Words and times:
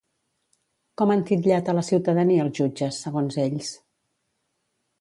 Com 1.01 1.13
han 1.15 1.21
titllat 1.31 1.67
a 1.67 1.75
la 1.79 1.83
ciutadania 1.91 2.45
els 2.47 2.57
jutges, 2.63 2.99
segons 3.07 3.41
ells? 3.47 3.73